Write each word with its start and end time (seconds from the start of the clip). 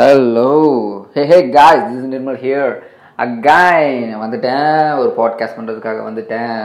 Hello 0.00 0.50
hey 1.14 1.22
hey 1.30 1.36
guys 1.54 1.86
this 1.86 2.10
Nirmal 2.10 2.36
here 2.42 2.72
again 3.22 4.10
வந்துட்டேன். 4.20 4.82
ஒரு 5.00 5.08
podcast 5.16 5.56
பண்ணுறதுக்காக 5.56 6.02
வந்துட்டேன். 6.08 6.60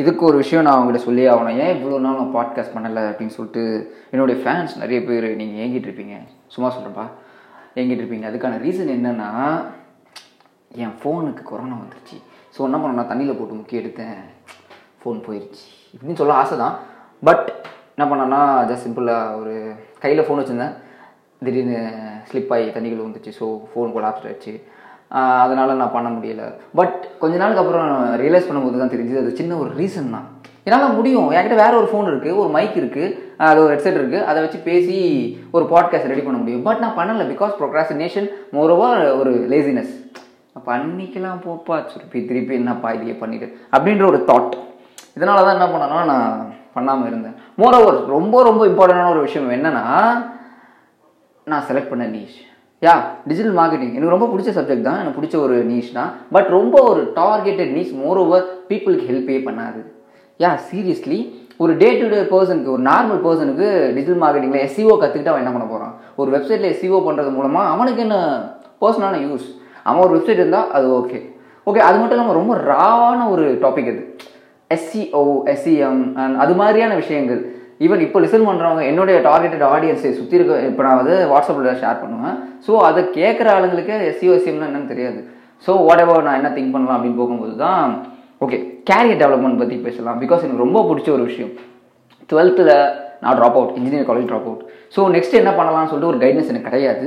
இதுக்கு 0.00 0.22
ஒரு 0.28 0.36
விஷயம் 0.42 0.62
நான் 0.64 0.76
அவங்ககிட்ட 0.76 1.00
சொல்லி 1.06 1.22
ஆகணும். 1.30 1.56
ஏன் 1.62 1.72
இவ்வளோ 1.76 1.98
நாள் 2.04 2.18
நான் 2.18 2.34
பாட்காஸ்ட் 2.36 2.74
பண்ணலை 2.74 3.02
அப்படின்னு 3.08 3.34
சொல்லிட்டு 3.36 3.62
என்னுடைய 4.12 4.36
ஃபேன்ஸ் 4.42 4.74
நிறைய 4.82 4.98
பேர் 5.08 5.26
நீங்கள் 5.40 5.60
ஏங்கிட்டு 5.64 5.88
இருப்பீங்க. 5.88 6.18
சும்மா 6.56 6.68
சொல்கிறேன்ப்பா 6.74 7.06
ஏங்கிட்டு 7.78 8.02
இருப்பீங்க. 8.02 8.28
அதுக்கான 8.30 8.60
ரீசன் 8.66 8.92
என்னென்னா 8.96 9.30
என் 10.84 10.94
ஃபோனுக்கு 11.00 11.44
கொரோனா 11.50 11.78
வந்துருச்சு. 11.80 12.18
ஸோ 12.56 12.60
என்ன 12.68 12.80
பண்ண 12.82 12.98
நான் 12.98 13.10
தண்ணியில் 13.12 13.38
போட்டு 13.40 13.58
முக்கிய 13.60 13.82
எடுத்தேன். 13.82 14.20
ஃபோன் 15.00 15.18
போயிடுச்சு 15.26 15.64
இப்படின்னு 15.94 16.20
சொல்ல 16.22 16.38
ஆசை 16.42 16.58
தான் 16.64 16.76
பட் 17.22 17.44
என்ன 17.94 18.06
பண்ணேன்னா 18.12 18.42
ஜஸ்ட் 18.70 18.86
சிம்பிளாக 18.86 19.40
ஒரு 19.40 19.56
கையில் 20.04 20.24
ஃபோன் 20.28 20.40
வச்சுருந்தேன். 20.42 20.76
திடீர்னு 21.46 21.78
ஸ்லிப் 22.30 22.52
ஆகி 22.54 22.66
தண்ணிகள் 22.76 23.06
வந்துச்சு 23.06 23.32
ஸோ 23.38 23.46
ஃபோன் 23.70 23.94
கொலாப்ஸ் 23.96 24.26
ஆயிடுச்சு. 24.26 24.52
அதனால் 25.44 25.78
நான் 25.80 25.96
பண்ண 25.96 26.08
முடியல. 26.16 26.42
பட் 26.78 26.96
கொஞ்ச 27.22 27.34
நாளுக்கு 27.42 27.62
அப்புறம் 27.62 27.88
ரியலைஸ் 28.22 28.48
பண்ணும்போது 28.48 28.82
தான் 28.82 28.92
தெரிஞ்சுது 28.94 29.22
அது 29.22 29.38
சின்ன 29.40 29.56
ஒரு 29.62 29.70
ரீசன் 29.80 30.14
தான். 30.16 30.26
என்னால் 30.66 30.96
முடியும். 30.98 31.28
என்கிட்ட 31.34 31.56
வேற 31.62 31.72
ஒரு 31.80 31.88
ஃபோன் 31.90 32.10
இருக்குது 32.10 32.38
ஒரு 32.42 32.50
மைக் 32.56 32.76
இருக்குது 32.80 33.14
அது 33.48 33.58
ஒரு 33.64 33.72
ஹெட்செட் 33.74 33.98
இருக்குது 34.00 34.26
அதை 34.30 34.38
வச்சு 34.44 34.58
பேசி 34.68 34.96
ஒரு 35.56 35.64
பாட்காஸ்ட் 35.72 36.10
ரெடி 36.12 36.24
பண்ண 36.26 36.38
முடியும். 36.40 36.64
பட் 36.68 36.82
நான் 36.84 36.98
பண்ணலை 36.98 37.24
பிகாஸ் 37.32 37.54
ப்ரொக்ராசினேஷன் 37.60 38.28
மோரோவா 38.56 38.88
ஒரு 39.20 39.32
லேசினஸ் 39.52 39.94
பண்ணிக்கலாம் 40.68 41.40
போப்பா 41.44 41.76
திருப்பி 41.90 42.18
திருப்பி 42.30 42.54
என்னப்பா 42.60 42.88
இதையே 42.96 43.14
பண்ணிட்டு 43.20 43.46
அப்படின்ற 43.74 44.04
ஒரு 44.12 44.18
தாட் 44.30 44.54
இதனால 45.16 45.44
தான் 45.44 45.56
என்ன 45.58 45.68
பண்ணனா 45.74 46.00
நான் 46.12 46.26
பண்ணாமல் 46.76 47.08
இருந்தேன். 47.10 47.36
மோரோவர் 47.60 47.98
ரொம்ப 48.16 48.42
ரொம்ப 48.48 48.62
இம்பார்ட்டண்டான 48.70 49.12
ஒரு 49.14 49.22
விஷயம் 49.26 49.54
என்னென்னா 49.56 49.84
நான் 51.52 51.66
செலக்ட் 51.68 51.92
பண்ண 51.92 52.06
நீஷ் 52.14 52.38
யா 52.86 52.94
டிஜிட்டல் 53.30 53.56
மார்க்கெட்டிங் 53.58 53.94
எனக்கு 53.96 54.14
ரொம்ப 54.14 54.26
பிடிச்ச 54.32 54.50
சப்ஜெக்ட் 54.58 54.86
தான். 54.88 55.00
எனக்கு 55.00 55.18
பிடிச்ச 55.18 55.36
ஒரு 55.46 55.56
நீஷ் 55.70 55.90
தான். 55.98 56.10
பட் 56.34 56.48
ரொம்ப 56.58 56.76
ஒரு 56.90 57.00
டார்கெட்டட் 57.18 57.72
நீஷ் 57.78 57.92
மோர் 58.02 58.20
ஓவர் 58.22 58.44
பீப்புளுக்கு 58.70 59.08
ஹெல்ப்பே 59.10 59.36
பண்ணாது. 59.48 59.80
யா 60.42 60.50
சீரியஸ்லி 60.68 61.18
ஒரு 61.62 61.72
டே 61.82 61.88
டு 62.00 62.06
டே 62.12 62.20
பர்சனுக்கு 62.32 62.72
ஒரு 62.74 62.82
நார்மல் 62.90 63.20
பர்சனுக்கு 63.26 63.66
டிஜிட்டல் 63.96 64.22
மார்க்கெட்டிங்கில் 64.22 64.64
எஸ்சிஓ 64.66 64.94
கற்றுக்கிட்டு 65.02 65.32
அவன் 65.32 65.42
என்ன 65.44 65.52
பண்ண 65.54 65.66
போகிறான் 65.72 65.94
ஒரு 66.20 66.28
வெப்சைட்டில் 66.34 66.70
எஸ்சிஓ 66.72 67.00
பண்ணுறது 67.08 67.30
மூலமாக 67.36 67.72
அவனுக்கு 67.74 68.02
என்ன 68.06 68.16
பர்சனான 68.82 69.20
யூஸ் 69.26 69.46
அவன் 69.88 70.02
ஒரு 70.06 70.14
வெப்சைட் 70.16 70.42
இருந்தால் 70.42 70.70
அது 70.78 70.88
ஓகே 71.00 71.20
ஓகே 71.68 71.80
அது 71.88 71.96
மட்டும் 71.98 72.16
இல்லாமல் 72.16 72.38
ரொம்ப 72.40 72.54
ராவான 72.70 73.26
ஒரு 73.32 73.44
டாபிக் 73.64 73.90
அது. 73.92 74.02
எஸ்சிஓ 74.70 75.24
எஸ்சிஎம் 75.52 76.02
அண்ட் 76.22 76.36
அது 76.42 76.52
மாதிரியான 76.60 76.92
விஷயங்கள். 77.02 77.40
ஈவன் 77.84 78.04
இப்போ 78.06 78.18
லிசன் 78.24 78.46
பண்ணுறவங்க 78.48 78.82
என்னுடைய 78.90 79.16
டார்கெட்டட் 79.26 79.64
ஆடியன்ஸை 79.74 80.10
சுற்றி 80.20 80.36
இருக்க 80.38 80.54
இப்போ 80.70 80.82
நான் 80.86 80.98
வந்து 81.00 81.14
வாட்ஸ்அப்பில் 81.32 81.78
ஷேர் 81.82 82.00
பண்ணுவேன். 82.02 82.34
ஸோ 82.66 82.72
அதை 82.88 83.02
கேட்குற 83.18 83.48
ஆளுங்களுக்கு 83.56 83.94
எஸ்சிஓ 84.08 84.32
எஸ்சிஎம்னா 84.38 84.68
என்னன்னு 84.70 84.92
தெரியாது. 84.92 85.20
ஸோ 85.66 85.70
வாட் 85.86 86.02
எவர் 86.04 86.26
நான் 86.28 86.38
என்ன 86.40 86.50
திங்க் 86.56 86.74
பண்ணலாம் 86.74 86.96
அப்படின்னு 86.98 87.20
போகும்போது 87.22 87.54
தான் 87.64 87.92
ஓகே 88.44 88.58
கேரியர் 88.90 89.20
டெவலப்மெண்ட் 89.22 89.60
பற்றி 89.62 89.76
பேசலாம். 89.86 90.18
பிகாஸ் 90.24 90.44
எனக்கு 90.46 90.64
ரொம்ப 90.66 90.82
பிடிச்ச 90.90 91.08
ஒரு 91.16 91.24
விஷயம். 91.30 91.52
டுவெல்த்தில் 92.30 92.74
நான் 93.24 93.36
drop 93.38 93.58
out 93.58 93.74
engineer 93.78 94.06
college 94.10 94.28
drop 94.30 94.48
out 94.50 94.62
so 94.94 95.00
next 95.16 95.40
என்ன 95.40 95.50
பண்ணலாம்னு 95.58 95.90
சொல்லிட்டு 95.90 96.12
ஒரு 96.12 96.20
கைடன்ஸ் 96.24 96.50
எனக்கு 96.52 96.68
கிடையாது. 96.70 97.06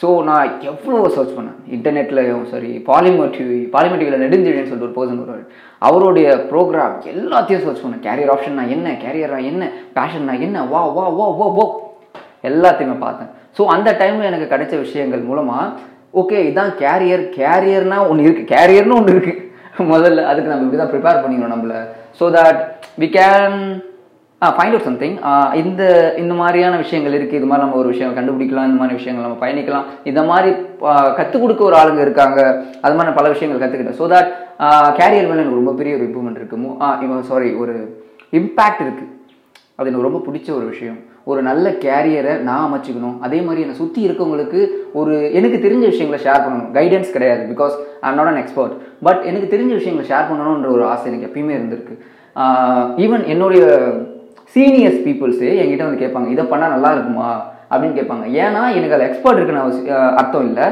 ஸோ 0.00 0.08
நான் 0.28 0.52
எவ்வளோ 0.70 0.98
சர்ச் 1.16 1.34
பண்ணேன்? 1.36 1.58
இன்டர்நெட்லையும் 1.76 2.44
சரி 2.52 2.70
பாலிமர் 2.88 3.32
டிவி 3.34 3.56
பாலிமர் 3.56 3.72
பாலிமோட்டிவில் 3.74 4.22
நெடுஞ்செழின்னு 4.24 4.70
சொல்லிட்டு 4.70 4.88
ஒரு 4.88 4.96
பர்சன் 4.98 5.20
வருவார். 5.22 5.44
அவருடைய 5.88 6.28
ப்ரோக்ராம் 6.50 6.96
எல்லாத்தையும் 7.12 7.64
சர்ச் 7.66 7.82
பண்ணேன். 7.84 8.02
கேரியர் 8.06 8.32
ஆப்ஷன்னா 8.34 8.64
என்ன 8.76 8.94
கேரியரா 9.04 9.38
என்ன 9.50 9.62
பேஷன்னா 9.98 10.34
என்ன 10.46 10.64
வா 10.72 10.82
வா 10.96 11.06
வா 11.18 11.26
வா 11.40 11.48
வா. 11.58 11.66
எல்லாத்தையுமே 12.50 12.96
பார்த்தேன். 13.06 13.30
ஸோ 13.56 13.62
அந்த 13.74 13.88
டைமில் 14.00 14.30
எனக்கு 14.30 14.52
கிடைச்ச 14.54 14.74
விஷயங்கள் 14.84 15.28
மூலமாக 15.30 15.66
ஓகே 16.20 16.38
இதான் 16.50 16.72
கேரியர் 16.82 17.24
கேரியர்னா 17.38 17.98
ஒன்று 18.10 18.26
இருக்குது 18.26 18.50
கேரியர்னு 18.54 18.98
ஒன்று 19.00 19.14
இருக்குது 19.16 19.40
முதல்ல 19.92 20.24
அதுக்கு 20.30 20.50
நம்ம 20.50 20.64
இப்படி 20.64 20.78
தான் 20.80 20.90
ப்ரிப்பேர் 20.92 21.22
பண்ணிக்கணும் 21.22 21.54
நம்மள. 21.54 21.74
So 22.18 22.24
that 22.34 22.58
we 23.02 23.06
can 23.18 23.56
find 24.56 24.74
out 24.74 24.86
something 24.88 25.16
இந்த 25.62 25.82
இந்த 26.22 26.34
மாதிரியான 26.40 26.78
விஷயங்கள் 26.84 27.16
இருக்குது 27.18 27.40
இது 27.40 27.48
மாதிரி 27.50 27.64
நம்ம 27.64 27.78
ஒரு 27.82 27.88
விஷயம் 27.92 28.16
கண்டுபிடிக்கலாம். 28.18 28.68
இந்த 28.70 28.78
மாதிரி 28.80 28.98
விஷயங்கள் 29.00 29.26
நம்ம 29.26 29.38
பயணிக்கலாம். 29.44 29.86
இந்த 30.10 30.22
மாதிரி 30.30 30.50
கற்றுக் 31.18 31.44
கொடுக்க 31.44 31.62
ஒரு 31.70 31.76
ஆளுங்க 31.80 32.02
இருக்காங்க. 32.06 32.40
அது 32.84 32.96
மாதிரி 32.98 33.16
பல 33.18 33.28
விஷயங்கள் 33.34 33.62
கற்றுக்கிட்டேன் 33.62 34.00
ஸோ 34.02 34.08
தட் 34.14 34.30
கேரியர் 34.98 35.28
மேலே 35.30 35.42
எனக்கு 35.42 35.60
ரொம்ப 35.62 35.74
பெரிய 35.80 35.94
ஒரு 35.98 36.06
இம்ப்ரூவ்மெண்ட் 36.08 36.40
இருக்குது 36.40 37.28
சாரி 37.32 37.50
ஒரு 37.62 37.74
இம்பேக்ட் 38.40 38.84
இருக்குது 38.84 39.10
அது 39.78 39.88
எனக்கு 39.90 40.08
ரொம்ப 40.08 40.20
பிடிச்ச 40.26 40.48
ஒரு 40.58 40.66
விஷயம். 40.72 40.98
ஒரு 41.30 41.40
நல்ல 41.48 41.66
கேரியரை 41.84 42.32
நான் 42.46 42.64
அமைச்சிக்கணும். 42.66 43.16
அதே 43.26 43.38
மாதிரி 43.46 43.62
என்னை 43.64 43.76
சுற்றி 43.80 44.00
இருக்கவங்களுக்கு 44.06 44.60
ஒரு 45.00 45.12
எனக்கு 45.38 45.58
தெரிஞ்ச 45.66 45.84
விஷயங்களை 45.92 46.18
ஷேர் 46.24 46.42
பண்ணணும். 46.44 46.70
கைடன்ஸ் 46.78 47.14
கிடையாது 47.16 47.42
because 47.52 47.74
I 48.08 48.10
not 48.18 48.30
an 48.32 48.40
expert 48.42 48.74
but 49.08 49.20
எனக்கு 49.30 49.52
தெரிஞ்ச 49.54 49.72
விஷயங்களை 49.80 50.06
ஷேர் 50.10 50.28
பண்ணணுன்ற 50.30 50.70
ஒரு 50.76 50.84
ஆசை 50.92 51.06
எனக்கு 51.12 51.28
எப்பயுமே 51.28 51.54
இருந்திருக்கு. 51.58 51.94
ஈவன் 53.04 53.24
என்னுடைய 53.32 53.64
சீனியர்ஸ் 54.54 55.00
பீப்புள்ஸு 55.06 55.48
என்கிட்ட 55.62 55.84
வந்து 55.86 56.02
கேட்பாங்க 56.04 56.28
இதை 56.34 56.44
பண்ணால் 56.52 56.74
நல்லா 56.74 56.90
இருக்குமா? 56.94 57.28
அப்படின்னு 57.72 57.98
கேட்பாங்க. 57.98 58.24
ஏன்னா 58.44 58.62
எனக்கு 58.78 58.96
அது 58.96 59.06
எக்ஸ்பர்ட் 59.08 59.38
இருக்குன்னு 59.38 59.64
அவசியம் 59.64 60.16
அர்த்தம் 60.20 60.46
இல்லை. 60.50 60.66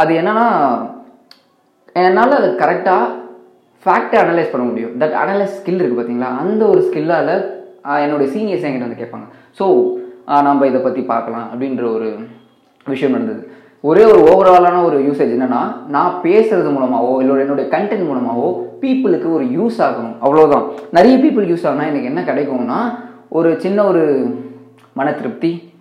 அது 0.00 0.12
என்னன்னா 0.20 0.46
என்னால் 2.02 2.38
அது 2.40 2.48
கரெக்டாக 2.62 3.04
ஃபேக்டை 3.84 4.16
அனலைஸ் 4.22 4.52
பண்ண 4.52 4.64
முடியும். 4.70 4.92
தட் 5.02 5.16
அனலைஸ் 5.22 5.54
ஸ்கில் 5.58 5.80
இருக்குது 5.80 6.00
பார்த்தீங்களா 6.00 6.30
அந்த 6.42 6.62
ஒரு 6.72 6.80
ஸ்கில்லால் 6.88 7.32
என்னுடைய 8.04 8.28
சீனியர்ஸ் 8.34 8.64
என்கிட்ட 8.66 8.88
வந்து 8.88 9.02
கேட்பாங்க. 9.02 9.26
ஸோ 9.58 9.66
நம்ம 10.46 10.66
இதை 10.70 10.80
பற்றி 10.86 11.02
பார்க்கலாம் 11.12 11.46
அப்படின்ற 11.52 11.84
ஒரு 11.96 12.08
விஷயம் 12.92 13.14
நடந்தது. 13.16 13.42
ஒரே 13.88 14.02
ஒரு 14.12 14.20
ஓவராலான 14.30 14.80
ஒரு 14.88 14.96
யூசேஜ் 15.06 15.34
என்னன்னா 15.36 15.60
நான் 15.94 16.18
பேசுறது 16.24 16.70
மூலமாகவோ 16.74 17.14
இல்லை 17.22 17.38
என்னுடைய 17.44 17.66
கண்டென்ட் 17.74 18.08
மூலமாகவோ 18.08 18.48
பீப்புளுக்கு 18.82 19.28
ஒரு 19.36 19.46
யூஸ் 19.58 19.78
ஆகணும். 19.86 20.16
அவ்வளோதான் 20.24 20.66
நிறைய 20.96 21.14
பீப்புள் 21.22 21.48
யூஸ் 21.52 21.64
ஆகுனா 21.68 21.86
எனக்கு 21.92 22.10
என்ன 22.10 22.22
கிடைக்கும்னா 22.28 22.80
ஒரு 23.32 23.60
சின்ன 23.60 23.84
ஒரு 23.84 24.02
மன 24.94 25.12
திருப்தி 25.12 25.72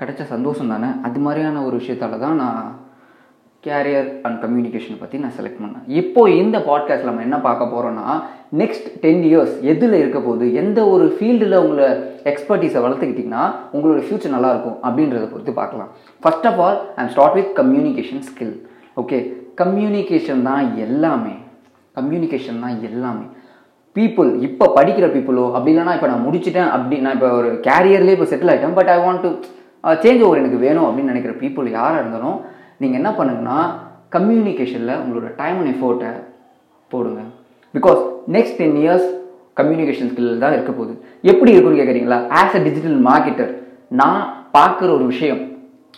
கிடைச்ச 0.00 0.22
சந்தோஷம் 0.24 0.68
தானே? 0.68 0.88
அது 1.02 1.18
மாதிரியான 1.18 1.64
ஒரு 1.64 1.76
விஷயத்தால 1.76 2.18
தான் 2.18 2.36
நான் 2.36 2.78
கேரியர் 3.64 4.08
அண்ட் 4.22 4.38
கம்யூனிகேஷனை 4.44 4.96
பற்றி 5.00 5.18
நான் 5.18 5.34
செலக்ட் 5.38 5.60
பண்ணேன். 5.62 5.84
இப்போ 5.86 6.30
இந்த 6.30 6.58
பாட்காஸ்ட்டில் 6.58 7.04
நம்ம 7.04 7.20
என்ன 7.20 7.38
பார்க்க 7.38 7.64
போகிறோன்னா 7.64 8.06
நெக்ஸ்ட் 8.56 8.88
டென் 9.00 9.22
இயர்ஸ் 9.22 9.54
எதில் 9.60 9.92
இருக்க 9.92 10.20
போகுது 10.20 10.54
எந்த 10.54 10.88
ஒரு 10.88 11.16
ஃபீல்டில் 11.18 11.56
உங்களை 11.62 11.88
எக்ஸ்பர்டீஸை 12.24 12.82
வளர்த்துக்கிட்டிங்கன்னா 12.86 13.44
உங்களோட 13.72 14.00
ஃப்யூச்சர் 14.06 14.36
நல்லாயிருக்கும் 14.36 14.78
அப்படின்றத 14.82 15.30
பொறுத்து 15.30 15.52
பார்க்கலாம். 15.52 15.88
First 16.22 16.46
of 16.46 16.60
all 16.60 16.78
I'm 16.96 17.08
start 17.08 17.32
with 17.32 17.52
communication 17.60 18.24
skill 18.30 18.56
okay 18.96 19.18
communication 19.56 20.42
தான் 20.42 20.76
எல்லாமே. 20.76 21.34
கம்யூனிகேஷன் 21.96 22.60
தான் 22.60 22.82
எல்லாமே. 22.82 23.26
பீப்புள் 23.96 24.30
இப்போ 24.46 24.64
படிக்கிற 24.78 25.06
பீப்புளோ 25.14 25.44
அப்படி 25.54 25.72
இல்லைனா 25.74 25.94
இப்போ 25.98 26.08
நான் 26.12 26.24
முடிச்சிட்டேன் 26.26 26.70
அப்படி 26.76 26.96
நான் 27.04 27.16
இப்போ 27.18 27.28
ஒரு 27.40 27.50
கேரியர்லேயே 27.66 28.16
இப்போ 28.16 28.28
செட்டில் 28.32 28.52
ஆகிட்டேன் 28.52 28.76
but 28.78 28.90
I 28.94 28.96
want 29.04 29.22
to 29.24 29.30
change 30.04 30.22
over 30.26 30.40
எனக்கு 30.42 30.60
வேணும் 30.66 30.86
அப்படின்னு 30.86 31.12
நினைக்கிற 31.12 31.34
பீப்புள் 31.42 31.68
யாராக 31.78 32.00
இருந்தாலும் 32.02 32.38
நீங்கள் 32.82 32.98
என்ன 33.00 33.10
பண்ணுங்கன்னா 33.18 33.58
கம்யூனிகேஷனில் 34.16 34.98
உங்களோட 35.02 35.28
டைம் 35.40 35.58
அண்ட் 35.60 35.72
எஃபோர்ட்டை 35.74 36.10
போடுங்க. 36.92 37.20
Because 37.74 38.00
next 38.36 38.58
ten 38.60 38.78
years 38.82 39.06
communication 39.58 40.08
skill 40.10 40.42
தான் 40.44 40.54
இருக்க 40.56 40.72
போகுது. 40.72 40.94
எப்படி 41.30 41.52
இருக்குன்னு 41.54 41.80
கேட்குறீங்களா 41.80 42.18
ஆஸ் 42.40 42.56
அ 42.58 42.62
டிஜிட்டல் 42.66 42.98
மார்க்கெட்டர் 43.08 43.52
நான் 44.00 44.20
பார்க்குற 44.56 44.88
ஒரு 44.96 45.04
விஷயம் 45.12 45.42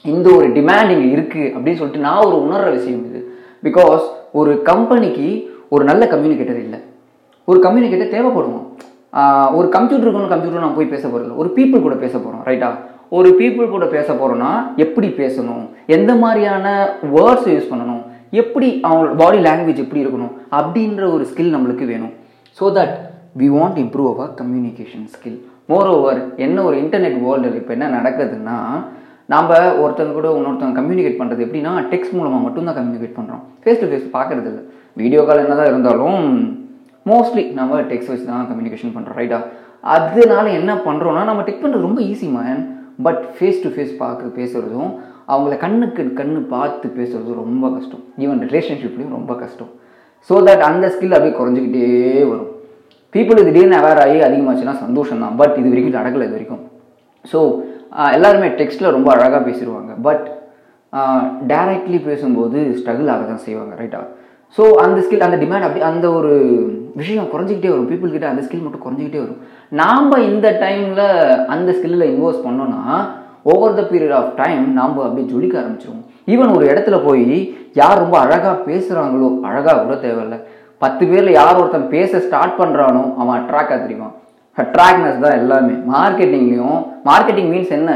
இந்த 0.04 0.26
ஒரு 0.38 0.46
டிமாண்ட் 0.58 0.92
இங்கே 0.94 1.08
இருக்குது 1.16 1.48
அப்படின்னு 1.54 1.80
சொல்லிட்டு 1.80 2.04
நான் 2.06 2.24
ஒரு 2.28 2.36
உணர்கிற 2.46 2.70
விஷயம் 2.78 3.02
இது. 3.08 3.20
பிகாஸ் 3.66 4.04
ஒரு 4.40 4.52
கம்பெனிக்கு 4.70 5.28
ஒரு 5.74 5.82
நல்ல 5.90 6.02
கம்யூனிகேட்டர் 6.12 6.60
இல்லை. 6.64 6.78
ஒரு 7.50 7.58
கம்யூனிகேட்டர் 7.66 8.14
தேவைப்படுவோம். 8.16 8.64
ஒரு 9.58 9.66
கம்ப்யூட்டருக்கு 9.76 10.32
கம்ப்யூட்டர் 10.34 10.64
நான் 10.66 10.78
போய் 10.78 10.92
பேச 10.94 11.04
போகிறது 11.12 11.32
ஒரு 11.42 11.48
பீப்புள் 11.56 11.84
கூட 11.86 11.96
பேச 12.04 12.14
போகிறோம் 12.18 12.42
ரைட்டா 12.48 12.68
ஒரு 13.18 13.28
பீப்புள் 13.40 13.74
கூட 13.74 13.84
பேச 13.96 14.08
போகிறோன்னா 14.20 14.50
எப்படி 14.84 15.08
பேசணும்? 15.20 15.62
எந்த 15.96 16.12
மாதிரியான 16.22 16.66
வேர்ட்ஸ் 17.14 17.48
யூஸ் 17.52 17.70
பண்ணணும்? 17.70 18.02
எப்படி 18.42 18.68
அவங்களோட 18.86 19.14
பாடி 19.22 19.38
லாங்குவேஜ் 19.46 19.84
எப்படி 19.84 20.02
இருக்கணும்? 20.04 20.32
அப்படின்ற 20.58 21.04
ஒரு 21.16 21.24
ஸ்கில் 21.30 21.54
நம்மளுக்கு 21.54 21.84
வேணும். 21.92 22.12
So 22.58 22.66
that 22.78 22.94
we 23.40 23.48
want 23.56 23.78
improve 23.84 24.10
our 24.12 24.30
communication 24.40 25.06
skill 25.14 25.38
more 25.70 25.90
over 25.94 26.20
என்ன 26.44 26.58
ஒரு 26.68 26.76
இன்டர்நெட் 26.82 27.18
வேர்ல்டில் 27.24 27.58
இப்போ 27.60 27.72
என்ன 27.76 27.88
நடக்குதுன்னா 27.96 28.56
நம்ம 29.32 29.56
ஒருத்தங்க 29.82 30.12
கூட 30.18 30.28
இன்னொருத்தவங்க 30.36 30.78
கம்யூனிகேட் 30.80 31.18
பண்ணுறது 31.20 31.44
எப்படின்னா 31.46 31.72
டெக்ஸ்ட் 31.92 32.14
மூலமாக 32.18 32.42
மட்டும்தான் 32.44 32.78
கம்யூனிகேட் 32.78 33.18
பண்ணுறோம் 33.18 33.42
ஃபேஸ் 33.62 33.80
டு 33.82 33.88
ஃபேஸ் 33.90 34.06
பார்க்குறது 34.14 34.48
இல்லை 34.50 34.62
வீடியோ 35.00 35.22
கால் 35.28 35.42
என்ன 35.44 35.56
தான் 35.60 35.70
இருந்தாலும் 35.72 36.22
மோஸ்ட்லி 37.10 37.44
நம்ம 37.58 37.80
டெக்ஸ்ட் 37.92 38.10
வச்சு 38.12 38.26
தான் 38.32 38.48
கம்யூனிகேஷன் 38.50 38.94
பண்ணுறோம் 38.96 39.18
ரைட்டா 39.20 39.38
அதனால 39.96 40.44
என்ன 40.60 40.72
பண்ணுறோன்னா 40.86 41.22
நம்ம 41.30 41.42
டெக் 41.48 41.62
பண்ணுறது 41.64 41.86
ரொம்ப 41.88 42.00
easy 42.10 42.28
man 42.38 42.60
but 43.06 43.22
face 43.36 43.62
to 43.64 43.70
face 43.74 43.92
பார்க்க 44.02 44.36
பேசுகிறதும் 44.38 44.92
அவங்கள 45.32 45.54
கண்ணுக்கு 45.64 46.02
கண்ணு 46.20 46.40
பார்த்து 46.54 46.86
பேசுகிறதும் 46.98 47.40
ரொம்ப 47.42 47.64
கஷ்டம். 47.74 48.02
ஈவன் 48.24 48.40
ரிலேஷன்ஷிப்லேயும் 48.46 49.16
ரொம்ப 49.18 49.32
கஷ்டம். 49.42 49.70
ஸோ 50.28 50.34
தட் 50.46 50.64
அந்த 50.68 50.86
ஸ்கில் 50.94 51.16
அப்படியே 51.16 51.34
குறைஞ்சிக்கிட்டே 51.40 51.88
வரும். 52.30 52.50
பீப்புள் 53.14 53.44
திடீர்னு 53.48 53.76
அவேர் 53.80 54.00
ஆகி 54.04 54.18
அதிகமாச்சுன்னா 54.28 54.74
சந்தோஷம் 54.84 55.22
தான். 55.24 55.36
பட் 55.40 55.54
இது 55.60 55.70
வரைக்கும் 55.72 55.98
நடக்கலை 55.98 56.24
இது 56.28 56.36
வரைக்கும். 56.36 56.62
ஸோ 57.32 57.38
எல்லாருமே 58.16 58.48
டெக்ஸ்ட்டில் 58.60 58.94
ரொம்ப 58.96 59.08
அழகாக 59.16 59.42
பேசிடுவாங்க. 59.48 59.92
பட் 60.06 60.26
டைரக்ட்லி 61.52 61.98
பேசும்போது 62.08 62.58
ஸ்ட்ரகிள் 62.78 63.12
ஆக 63.14 63.24
தான் 63.30 63.44
செய்வாங்க 63.46 63.74
ரைட்டா 63.80 64.00
ஸோ 64.56 64.64
அந்த 64.84 64.98
ஸ்கில் 65.04 65.24
அந்த 65.26 65.38
டிமாண்ட் 65.42 65.66
அப்படி 65.66 65.82
அந்த 65.90 66.06
ஒரு 66.18 66.32
விஷயம் 67.00 67.30
குறைஞ்சிக்கிட்டே 67.32 67.70
வரும். 67.72 67.88
பீப்புள் 67.90 68.14
கிட்ட 68.14 68.26
அந்த 68.32 68.42
ஸ்கில் 68.44 68.64
மட்டும் 68.64 68.84
குறைஞ்சிக்கிட்டே 68.84 69.20
வரும். 69.24 69.40
நாம் 69.80 70.24
இந்த 70.30 70.46
டைமில் 70.62 71.06
அந்த 71.54 71.70
ஸ்கில்லில் 71.78 72.10
இன்வெஸ்ட் 72.12 72.46
பண்ணோன்னா 72.46 72.82
over 73.52 73.76
the 73.78 73.82
period 73.90 74.14
of 74.20 74.32
time 74.40 74.64
நாம் 74.78 74.94
அப்படியே 75.06 75.26
ஜொலிக்க 75.32 75.54
ஆரம்பிச்சிருவோம். 75.60 76.04
ஈவன் 76.32 76.54
ஒரு 76.56 76.64
இடத்துல 76.70 76.96
போய் 77.06 77.26
யார் 77.80 78.02
ரொம்ப 78.04 78.16
அழகாக 78.24 78.54
பேசுகிறாங்களோ 78.68 79.28
அழகாக 79.50 79.82
கூட 79.84 79.96
தேவையில்ல. 80.06 80.38
பத்து 80.82 81.04
பேரில் 81.10 81.36
யார் 81.38 81.58
ஒருத்தன் 81.60 81.92
பேச 81.94 82.20
ஸ்டார்ட் 82.26 82.58
பண்ணுறானோ 82.60 83.04
அவன் 83.20 83.36
அட்ராக்டாக 83.38 83.78
தெரியுமா? 83.84 84.08
அட்ராக்ட்னஸ் 84.56 85.22
தான் 85.24 85.38
எல்லாமே. 85.40 85.74
மார்க்கெட்டிங்லேயும் 85.94 86.78
மார்க்கெட்டிங் 87.08 87.50
மீன்ஸ் 87.52 87.72
என்ன? 87.78 87.92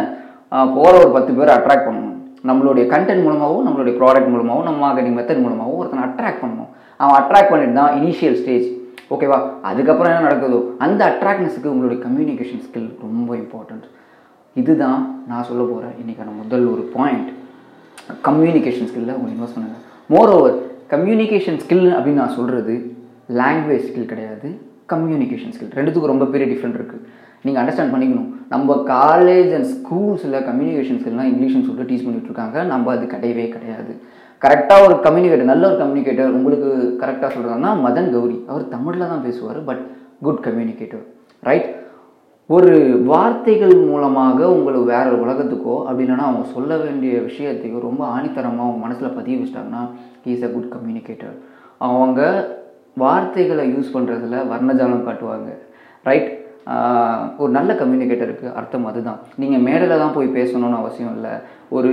போகிற 0.77 0.95
ஒரு 1.03 1.13
பத்து 1.17 1.33
பேர் 1.39 1.57
அட்ராக்ட் 1.57 1.87
பண்ணணும். 1.89 2.17
நம்மளுடைய 2.49 2.85
கண்டென்ட் 2.93 3.25
மூலமாகவும் 3.27 3.67
நம்மளுடைய 3.67 3.95
ப்ராடக்ட் 4.01 4.33
மூலமாகவும் 4.33 4.67
நம்ம 4.69 4.81
மார்க்கெட்டிங் 4.85 5.17
மெத்தட் 5.19 5.45
மூலமாகவும் 5.45 5.82
அட்ராக்ட் 6.13 6.43
பண்ணணும் 6.45 6.71
அவன் 7.01 7.19
அட்ராக்ட் 7.21 7.53
பண்ணிட்டு 7.53 7.79
தான் 7.81 7.95
இனிஷியல் 8.01 8.39
ஸ்டேஜ் 8.43 8.67
ஓகேவா 9.15 9.39
அதுக்கப்புறம் 9.69 10.11
என்ன 10.11 10.27
நடக்குதோ? 10.27 10.59
அந்த 10.85 11.01
அட்ராக்ட்னஸுக்கு 11.13 11.73
உங்களுடைய 11.73 11.99
கம்யூனிகேஷன் 12.07 12.63
ஸ்கில் 12.67 12.91
ரொம்ப 13.07 13.31
இம்பார்ட்டண்ட் 13.43 13.87
இதுதான் 14.57 15.01
நான் 15.31 15.47
சொல்ல 15.49 15.63
போகிறேன் 15.71 15.95
இன்றைக்கான 16.03 16.35
முதல் 16.43 16.65
ஒரு 16.73 16.83
பாயிண்ட் 16.97 17.31
கம்யூனிகேஷன் 18.29 18.89
ஸ்கில்ல 18.91 19.17
உங்களை 19.17 19.33
இன்வெஸ்ட் 19.35 19.57
பண்ணுங்கள் 19.57 19.83
மோர் 20.15 20.33
ஓவர் 20.37 20.57
கம்யூனிகேஷன் 20.95 21.59
ஸ்கில் 21.63 21.89
அப்படின்னு 21.97 22.23
நான் 22.23 22.37
சொல்கிறது 22.39 22.75
லாங்குவேஜ் 23.41 23.87
ஸ்கில் 23.89 24.11
கிடையாது 24.13 24.49
கம்யூனிகேஷன் 24.93 25.53
ஸ்கில் 25.57 25.75
ரெண்டுத்துக்கும் 25.79 26.13
ரொம்ப 26.13 26.27
பெரிய 26.33 26.47
டிஃப்ரெண்ட் 26.53 26.79
இருக்குது 26.81 27.05
நீங்கள் 27.45 27.61
அண்டர்ஸ்டாண்ட் 27.63 27.93
பண்ணிக்கணும். 27.95 28.31
நம்ம 28.55 28.75
காலேஜ் 28.97 29.53
அண்ட் 29.57 29.69
ஸ்கூல்ஸில் 29.75 30.37
கம்யூனிகேஷன் 30.49 30.99
ஸ்கில்லாம் 31.01 31.31
இங்கிலீஷ்னு 31.31 31.67
சொல்லிட்டு 31.69 31.89
டீச் 31.91 32.05
பண்ணிகிட்ருக்காங்க 32.07 32.59
நம்ம 32.73 32.93
அது 32.95 33.07
கிடையவே 33.15 33.47
கிடையாது. 33.55 33.93
கரெக்டாக 34.43 34.87
ஒரு 34.87 34.95
கம்யூனிகேட்டர் 35.07 35.53
நல்ல 35.53 35.65
ஒரு 35.71 35.77
கம்யூனிகேட்டர் 35.83 36.37
உங்களுக்கு 36.39 36.69
கரெக்டாக 37.03 37.31
சொல்கிறாங்கன்னா 37.35 37.73
மதன் 37.87 38.11
கௌரி. 38.15 38.39
அவர் 38.51 38.73
தமிழில் 38.75 39.11
தான் 39.13 39.25
பேசுவார் 39.27 39.61
பட் 39.69 39.83
குட் 40.27 40.43
கம்யூனிகேட்டர் 40.47 41.05
ரைட் 41.43 41.69
ஒரு 42.51 42.73
வார்த்தைகள் 43.11 43.75
மூலமாக 43.91 44.39
உங்களை 44.55 44.79
வேற 44.91 45.05
ஒரு 45.11 45.19
உலகத்துக்கோ 45.25 45.75
அப்படி 45.87 46.05
இல்லைன்னா 46.05 46.27
அவங்க 46.29 46.45
சொல்ல 46.57 46.73
வேண்டிய 46.77 47.13
விஷயத்தையோ 47.29 47.79
ரொம்ப 47.89 48.03
ஆணித்தரமாக 48.17 48.67
அவங்க 48.67 48.81
மனசில் 48.87 49.17
பதிவு 49.19 49.39
வச்சிட்டாங்கன்னா 49.41 49.83
இஸ் 50.33 50.47
அ 50.49 50.51
குட் 50.57 50.73
கம்யூனிகேட்டர் 50.75 51.37
அவங்க 51.89 52.21
வார்த்தைகளை 53.05 53.65
யூஸ் 53.75 53.95
பண்ணுறதுல 53.95 54.39
வர்ணஜாலம் 54.53 55.07
காட்டுவாங்க. 55.07 55.51
ரைட் 56.05 56.31
ஒரு 57.43 57.51
நல்ல 57.57 57.71
கம்யூனிகேட்டருக்கு 57.81 58.47
அர்த்தம் 58.59 58.89
அதுதான். 58.91 59.19
நீங்கள் 59.43 59.65
மேடையில் 59.67 60.03
தான் 60.03 60.15
போய் 60.17 60.29
பேசணும்னு 60.39 60.81
அவசியம் 60.83 61.13
இல்லை. 61.17 61.33
ஒரு 61.77 61.91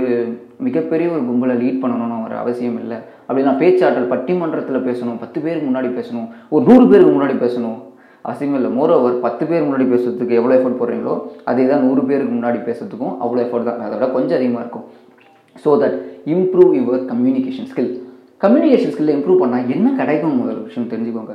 மிகப்பெரிய 0.66 1.06
ஒரு 1.14 1.22
கும்பலை 1.28 1.54
லீட் 1.62 1.82
பண்ணணும்னு 1.84 2.18
ஒரு 2.26 2.36
அவசியம் 2.42 2.78
இல்லை. 2.82 2.98
அப்படின்னா 3.28 3.54
பேச்சாற்றல் 3.62 4.10
பட்டிமன்றத்தில் 4.12 4.86
பேசணும் 4.88 5.20
பத்து 5.22 5.38
பேருக்கு 5.44 5.68
முன்னாடி 5.70 5.90
பேசணும் 5.98 6.28
ஒரு 6.54 6.62
நூறு 6.70 6.84
பேருக்கு 6.90 7.14
முன்னாடி 7.16 7.36
பேசணும் 7.44 7.78
அவசியம் 8.28 8.56
இல்லை. 8.58 8.70
மோரோவர் 8.78 9.14
பத்து 9.26 9.44
பேர் 9.50 9.66
முன்னாடி 9.66 9.86
பேசுறதுக்கு 9.92 10.38
எவ்வளோ 10.40 10.54
எஃபர்ட் 10.56 10.80
போடுறீங்களோ 10.80 11.14
அதே 11.50 11.64
தான் 11.72 11.84
நூறு 11.86 12.02
பேருக்கு 12.08 12.34
முன்னாடி 12.38 12.58
பேசுறதுக்கும் 12.68 13.14
அவ்வளோ 13.24 13.42
எஃபர்ட் 13.44 13.68
தான். 13.68 13.80
அதை 13.86 13.94
விட 13.98 14.08
கொஞ்சம் 14.16 14.38
அதிகமாக 14.38 14.64
இருக்கும். 14.64 14.86
So 15.62 15.70
that 15.82 15.96
improve 16.34 16.72
your 16.80 17.04
communication 17.12 17.68
skill 17.70 17.92
communication 18.44 18.92
ஸ்கில்லை 18.92 19.14
இம்ப்ரூவ் 19.18 19.42
பண்ணால் 19.42 19.70
என்ன 19.74 19.88
கிடைக்கும் 20.00 20.38
முதல் 20.42 20.60
விஷயம் 20.68 20.90
தெரிஞ்சுக்கோங்க. 20.92 21.34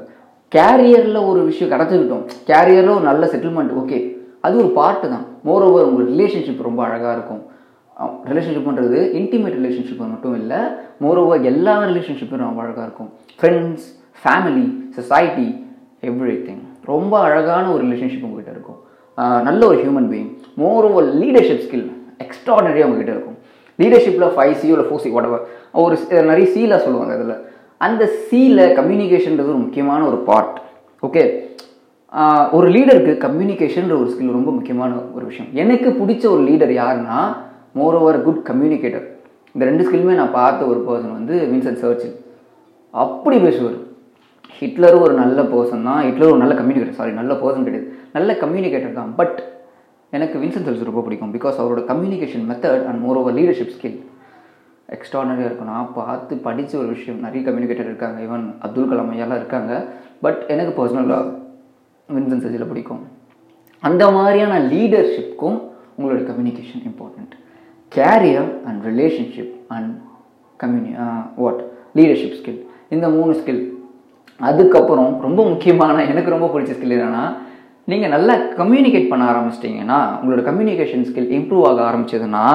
கேரியரில் 0.56 1.26
ஒரு 1.30 1.42
விஷயம் 1.50 1.72
கிடச்சிக்கிட்டோம் 1.74 2.24
கேரியரில் 2.52 2.96
ஒரு 2.98 3.06
நல்ல 3.10 3.26
செட்டில்மெண்ட் 3.34 3.74
ஓகே 3.82 4.00
அது 4.46 4.56
ஒரு 4.62 4.70
பார்ட்டு 4.80 5.08
தான். 5.14 5.26
மோர் 5.48 5.64
ஓவர் 5.68 5.88
உங்கள் 5.90 6.10
ரிலேஷன்ஷிப் 6.14 6.66
ரொம்ப 6.68 6.82
அழகாக 6.88 7.14
இருக்கும். 7.18 7.44
ரிலேஷன்ஷிப்ன்றது 8.30 9.00
இன்டிமேட் 9.20 9.58
ரிலேஷன்ஷிப் 9.60 10.02
மட்டும் 10.14 10.36
இல்லை 10.42 10.60
மோர் 11.04 11.20
ஓவர் 11.24 11.48
எல்லா 11.52 11.74
ரிலேஷன்ஷிப்பும் 11.92 12.44
ரொம்ப 12.48 12.62
அழகாக 12.66 12.86
இருக்கும். 12.88 13.10
Friends 13.40 13.86
family 14.22 14.66
society 14.98 15.48
every 16.10 16.36
thing 16.48 16.64
ரொம்ப 16.92 17.14
அழகான 17.28 17.66
ஒரு 17.76 17.84
ரிலேஷன்ஷிப் 17.88 18.26
உங்ககிட்ட 18.28 18.52
இருக்கும். 18.56 18.80
நல்ல 19.48 19.62
ஒரு 19.72 19.78
human 19.84 20.10
being 20.14 20.32
more 20.64 20.88
over 20.90 21.10
leadership 21.24 21.64
skill 21.66 21.88
எக்ஸ்ட்ராடனரியாக 22.26 22.88
உங்ககிட்ட 22.90 23.14
இருக்கும். 23.16 23.38
லீடர்ஷிப்பில் 23.80 24.34
ஃபைவ் 24.36 24.56
சி 24.62 24.68
இல்லை 24.76 24.88
ஃபோர் 24.90 25.04
சி 25.04 25.12
ஒரு 25.84 25.96
நிறைய 26.32 26.48
சீலாக 26.56 26.80
சொல்லுவாங்க 26.86 27.14
அதில். 27.18 27.36
அந்த 27.86 28.04
சீல 28.28 28.60
கம்யூனிகேஷன்றது 28.80 29.52
ஒரு 29.54 29.64
முக்கியமான 29.66 30.02
ஒரு 30.12 30.20
பார்ட் 30.30 30.58
ஓகே 31.08 31.24
ஒரு 32.58 32.68
லீடருக்கு 32.76 33.14
கம்யூனிகேஷன்ற 33.26 33.94
ஒரு 34.02 34.10
ஸ்கில் 34.12 34.38
ரொம்ப 34.38 34.52
முக்கியமான 34.58 34.92
ஒரு 35.16 35.26
விஷயம். 35.30 35.50
எனக்கு 35.62 35.90
பிடிச்ச 36.00 36.24
ஒரு 36.36 36.44
லீடர் 36.50 36.72
யாருன்னா 36.82 37.18
மோர் 37.80 37.98
ஓவர் 38.02 38.20
குட் 38.28 38.44
கம்யூனிகேட்டர் 38.50 39.08
இந்த 39.56 39.64
ரெண்டு 39.70 39.84
ஸ்கில்லுமே 39.88 40.16
நான் 40.20 40.38
பார்த்த 40.38 40.70
ஒரு 40.72 40.80
பர்சன் 40.88 41.18
வந்து 41.18 41.36
வின்சென்ட் 41.52 41.82
சர்ச்சில் 41.84 42.16
அப்படி 42.94 43.38
பேசுவார். 43.46 43.78
ஹிட்லரும் 44.60 45.04
ஒரு 45.06 45.14
நல்ல 45.22 45.40
பர்சன் 45.54 45.86
தான். 45.90 46.02
ஹிட்லர் 46.08 46.32
ஒரு 46.34 46.42
நல்ல 46.44 46.56
கம்யூனிகேட்டர் 46.60 47.00
சாரி 47.00 47.14
நல்ல 47.22 47.34
பர்சன் 47.44 47.68
கிடையாது. 47.68 47.88
நல்ல 48.18 48.34
கம்யூனிகேட்டர் 48.44 48.98
தான். 49.00 49.12
பட் 49.20 49.38
எனக்கு 50.16 50.36
வின்சென்ட் 50.44 50.68
சர்ச்சில் 50.68 50.92
ரொம்ப 50.92 51.04
பிடிக்கும் 51.06 51.34
பிகாஸ் 51.38 51.58
அவரோட 51.62 51.82
communication 51.92 52.46
method 52.52 52.86
and 52.90 53.02
more 53.06 53.20
over 53.22 53.36
leadership 53.40 53.74
skill 53.78 53.98
எக்ஸ்ட்ரானரியாக 54.94 55.48
இருக்கும் 55.50 55.72
நான் 55.74 55.94
பார்த்து 55.94 56.36
படித்த 56.48 56.78
ஒரு 56.78 56.88
விஷயம். 56.88 57.22
நிறைய 57.22 57.52
கம்யூனிகேட்டர் 57.52 57.90
இருக்காங்க. 57.92 58.18
ஈவன் 58.22 58.46
அப்துல் 58.60 58.90
கலாம் 58.92 59.12
ஐயாலாம் 59.16 59.40
இருக்காங்க. 59.42 59.86
பட் 60.22 60.42
எனக்கு 60.48 60.72
பர்சனலாக 60.80 61.32
வின்சன் 62.10 62.44
சர்ச்சில் 62.44 62.72
பிடிக்கும். 62.72 63.04
அந்த 63.80 64.12
மாதிரியான 64.12 64.60
லீடர்ஷிப்க்கும் 64.74 65.58
உங்களோட 65.98 66.22
communication 66.30 66.84
important 66.90 67.34
career 67.92 68.50
and 68.66 68.86
relationship 68.86 69.54
and 69.68 69.92
கம்யூனி 70.64 70.92
what 71.36 71.62
leadership 71.96 72.38
skill 72.40 72.62
இந்த 72.90 73.10
மூணு 73.10 73.34
ஸ்கில் 73.34 73.64
அதுக்கப்புறம் 74.40 75.22
ரொம்ப 75.22 75.42
முக்கியமான 75.50 76.06
எனக்கு 76.06 76.34
ரொம்ப 76.36 76.48
பிடிச்ச 76.54 76.72
ஸ்கில் 76.78 76.96
என்னென்னா 76.96 77.26
நீங்கள் 77.92 78.10
நல்லா 78.10 78.36
கம்யூனிகேட் 78.62 79.10
பண்ண 79.10 79.24
ஆரம்பிச்சிட்டிங்கன்னா 79.32 80.00
உங்களோட 80.22 80.42
கம்யூனிகேஷன் 80.50 81.06
ஸ்கில் 81.10 81.32
இம்ப்ரூவ் 81.38 81.66
ஆக 81.70 81.82
ஆரம்பிச்சதுன்னா 81.90 82.46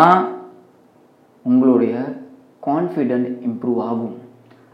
உங்களுடைய 1.43 1.94
கான்ஃபிடென்ட் 2.68 3.28
இம்ப்ரூவ் 3.48 3.78
ஆகும். 3.88 4.14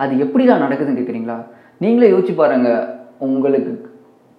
அது 0.01 0.13
எப்படி 0.25 0.45
தான் 0.47 0.65
நடக்குதுன்னு 0.65 0.99
கேட்குறீங்களா 1.01 1.39
நீங்களே 1.83 2.11
யோசிச்சு 2.13 2.35
பாருங்கள் 2.41 2.83
உங்களுக்கு 3.27 3.73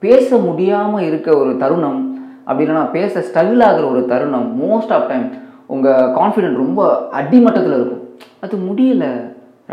பேச 0.04 0.38
முடியாமல் 0.48 1.06
இருக்க 1.10 1.30
ஒரு 1.42 1.52
தருணம் 1.64 2.02
அப்படி 2.48 2.64
இல்லைன்னா 2.66 2.84
பேச 2.98 3.22
ஸ்ட்ரகிள் 3.28 3.64
ஆகிற 3.68 3.86
ஒரு 3.94 4.02
தருணம் 4.12 4.50
மோஸ்ட் 4.64 4.94
ஆஃப் 4.98 5.08
டைம் 5.12 5.26
உங்கள் 5.74 6.12
கான்ஃபிடென்ட் 6.18 6.62
ரொம்ப 6.64 6.82
அடிமட்டத்தில் 7.20 7.78
இருக்கும். 7.78 8.04
அது 8.44 8.58
முடியலை 8.68 9.10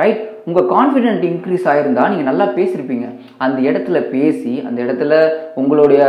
ரைட் 0.00 0.22
உங்கள் 0.48 0.70
கான்ஃபிடென்ட் 0.72 1.24
இன்க்ரீஸ் 1.28 1.66
ஆகிருந்தால் 1.72 2.10
நீங்கள் 2.12 2.30
நல்லா 2.30 2.46
பேசியிருப்பீங்க 2.56 3.06
அந்த 3.44 3.58
இடத்துல 3.68 3.98
பேசி 4.14 4.54
அந்த 4.68 4.78
இடத்துல 4.84 5.14
உங்களுடைய 5.60 6.02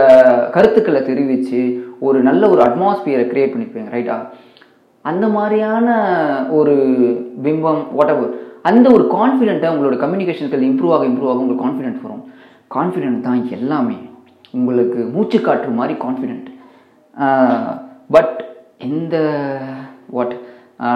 கருத்துக்களை 0.56 1.02
தெரிவித்து 1.10 1.62
ஒரு 2.08 2.20
நல்ல 2.30 2.50
ஒரு 2.54 2.62
அட்மாஸ்பியரை 2.68 3.26
க்ரியேட் 3.32 3.54
பண்ணிப்பீங்க 3.54 3.94
ரைட்டா 3.96 4.18
அந்த 5.12 5.26
மாதிரியான 5.36 5.88
ஒரு 6.60 6.76
பிம்பம் 7.46 7.82
வாட் 7.98 8.14
எவர் 8.14 8.34
அந்த 8.70 8.88
ஒரு 8.96 9.04
கான்ஃபிடென்ட்டை 9.18 9.72
உங்களோட 9.74 9.96
கம்யூனிகேஷன்ஸ்கள் 10.04 10.66
இம்ப்ரூவ் 10.70 10.94
ஆக 10.96 11.06
இம்ப்ரூவ் 11.12 11.32
ஆக 11.32 11.44
உங்களுக்கு 11.44 11.66
கான்ஃபிடென்ட் 11.66 12.02
வரும். 12.06 12.24
கான்ஃபிடென்ட் 12.76 13.20
தான் 13.28 13.42
எல்லாமே. 13.58 13.98
உங்களுக்கு 14.58 15.00
மூச்சு 15.16 15.38
காற்று 15.48 15.72
மாதிரி 15.80 15.96
கான்ஃபிடென்ட் 16.06 16.50
பட் 18.16 18.36
இந்த 18.90 19.16
வாட் 20.18 20.36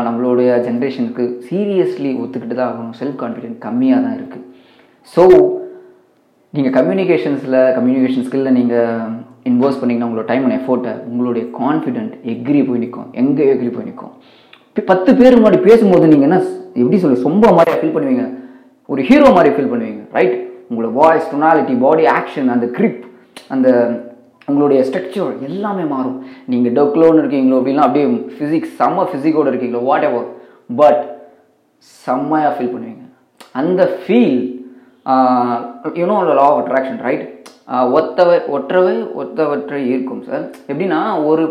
நம்மளுடைய 0.07 0.49
ஜென்ரேஷனுக்கு 0.67 1.23
சீரியஸ்லி 1.49 2.09
ஒத்துக்கிட்டு 2.23 2.55
தான் 2.59 2.69
ஆகணும். 2.71 2.95
செல்ஃப் 3.01 3.19
கான்ஃபிடென்ட் 3.23 3.57
கம்மியாக 3.65 4.03
தான் 4.05 4.17
இருக்குது 4.19 4.45
ஸோ 5.13 5.23
நீங்கள் 6.53 6.75
கம்யூனிகேஷன்ஸில் 6.77 7.59
கம்யூனிகேஷன் 7.77 8.25
ஸ்கில்ல 8.27 8.51
நீங்கள் 8.59 9.13
இன்வெஸ்ட் 9.51 9.81
பண்ணிங்கன்னா 9.81 10.07
உங்களோட 10.09 10.25
டைம் 10.31 10.43
அண்ட் 10.45 10.57
எஃபோர்ட்டை 10.59 10.93
உங்களுடைய 11.09 11.43
கான்ஃபிடென்ட் 11.61 12.13
எக்ரி 12.33 12.61
போய் 12.67 12.83
நிற்கும் 12.83 13.09
எங்கே 13.21 13.47
எக்ரி 13.53 13.71
போய் 13.77 13.87
நிற்கும் 13.89 14.13
பத்து 14.91 15.11
பேர் 15.19 15.37
முன்னாடி 15.39 15.57
பேசும்போது 15.69 16.05
நீங்கள் 16.11 16.27
என்ன 16.27 16.37
எப்படி 16.81 16.97
சொல்லு 17.03 17.23
சொம்ப 17.23 17.45
மாதிரி 17.57 17.79
ஃபீல் 17.79 17.95
பண்ணுவீங்க? 17.95 18.25
ஒரு 18.91 19.01
ஹீரோ 19.09 19.27
மாதிரி 19.37 19.49
ஃபீல் 19.55 19.71
பண்ணுவீங்க 19.71 20.03
ரைட் 20.17 20.35
உங்களோட 20.69 20.89
வாய்ஸ் 20.99 21.29
டொனாலிட்டி 21.31 21.73
பாடி 21.85 22.03
ஆக்ஷன் 22.17 22.49
அந்த 22.55 22.65
கிரிப் 22.77 23.01
அந்த 23.53 23.67
உங்களுடைய 24.49 24.79
ஸ்ட்ரக்சர் 24.87 25.33
எல்லாமே 25.47 25.83
மாறும். 25.93 26.15
நீங்கள் 26.51 26.75
டொக்லோன்னு 26.77 27.21
இருக்கீங்களோ 27.23 27.57
அப்படின்னா 27.59 27.85
அப்படியே 27.87 28.05
ஃபிசிக்ஸ் 28.37 28.71
செம்ம 28.79 29.05
ஃபிசிக்கோடு 29.09 29.51
இருக்கீங்களோ 29.51 29.81
வாட் 29.89 30.05
எவர் 30.09 30.27
பட் 30.81 31.03
செம்மையாக 32.05 32.53
ஃபீல் 32.55 32.73
பண்ணுவீங்க. 32.73 33.03
அந்த 33.61 33.81
feel 34.01 34.39
you know 36.01 36.17
law 36.39 36.45
of 36.49 36.59
attraction 36.61 36.99
right 37.07 37.25
ஒத்தவை 37.97 38.37
ஒற்றவை 38.55 38.93
ஒத்தவற்றை 39.21 39.79
ஈர்க்கும் 39.93 40.21
சார் 40.27 40.43
எப்படின்னா 40.71 40.99
ஒரு 41.29 41.43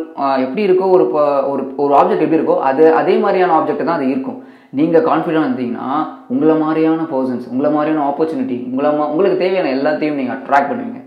எப்படி 0.44 0.62
இருக்கோ 0.68 0.86
ஒரு 0.96 1.04
ஒரு 1.50 1.62
ஒரு 1.82 1.92
ஆப்ஜெக்ட் 1.98 2.24
எப்படி 2.24 2.40
இருக்கோ 2.40 2.56
அது 2.68 2.84
அதே 3.00 3.14
மாதிரியான 3.24 3.54
ஆப்ஜெக்ட் 3.58 3.88
தான் 3.88 3.98
அது 3.98 4.08
ஈர்க்கும். 4.12 4.38
நீங்கள் 4.78 5.04
கான்ஃபிடென்ட் 5.10 5.46
இருந்தீங்கன்னா 5.46 5.90
உங்களை 6.32 6.54
மாதிரியான 6.64 7.04
பர்சன்ஸ் 7.12 7.46
உங்களை 7.52 7.70
மாதிரியான 7.76 8.02
ஆப்பர்ச்சுனிட்டி 8.08 8.56
உங்களை 8.70 8.90
உங்களுக்கு 9.12 9.42
தேவையான 9.44 9.70
எல்லாத்தையும் 9.76 10.18
நீங்கள் 10.20 10.36
அட்ராக்ட் 10.38 10.70
பண்ணுவீங்க. 10.70 11.00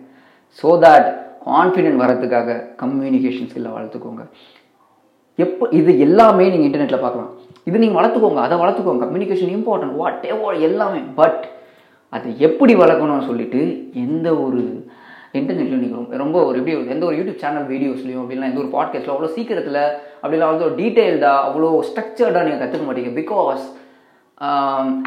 ஸோ 0.60 0.70
தட் 0.86 1.10
கான்ஃபிடென்ட் 1.50 2.02
வரத்துக்காக 2.04 2.58
கம்யூனிகேஷன் 2.82 3.50
ஸ்கில்லை 3.52 3.72
வளர்த்துக்கோங்க. 3.78 4.24
எப்போ 5.44 5.68
இது 5.80 5.92
எல்லாமே 6.06 6.46
நீங்கள் 6.54 6.68
இன்டர்நெட்டில் 6.70 7.04
பார்க்கலாம். 7.06 7.32
இது 7.70 7.84
நீங்கள் 7.84 8.00
வளர்த்துக்கோங்க 8.00 8.42
அதை 8.48 8.56
வளர்த்துக்கோங்க. 8.64 9.04
கம்யூனிகேஷன் 9.06 9.54
இம்பார்ட்டன்ட் 9.58 9.98
வாட் 10.02 10.26
எவர் 10.34 10.64
எல்லாமே. 10.70 11.02
பட் 11.20 11.44
அதை 12.16 12.30
எப்படி 12.48 12.74
வளர்க்கணும்னு 12.76 13.26
சொல்லிட்டு 13.26 13.60
எந்த 14.06 14.30
ஒரு 14.36 14.62
இன்டர்நெட்லையும் 15.40 15.84
நீங்கள் 15.84 16.00
ரொம்ப 16.00 16.18
ரொம்ப 16.22 16.38
ஒரு 16.46 16.58
எப்படி 16.60 16.74
எந்த 16.96 17.06
ஒரு 17.06 17.16
யூடியூப் 17.18 17.44
சேனல் 17.44 17.68
வீடியோஸ்லையும் 17.74 18.22
அப்படின்னா 18.24 18.50
எந்த 18.50 18.60
ஒரு 18.64 18.72
பாட்காஸ்ட்டில் 18.74 19.14
அவ்வளோ 19.14 19.30
சீக்கிரத்தில் 19.36 19.80
அப்படிலாம் 20.22 20.52
அவ்வளோ 20.52 20.72
டீட்டெயில்டாக 20.80 21.46
அவ்வளோ 21.48 21.70
ஸ்ட்ரக்சர்டாக 21.90 22.44
நீங்கள் 22.48 22.62
கற்றுக்க 22.64 22.86
மாட்டீங்க. 22.88 23.12
Because 23.22 23.64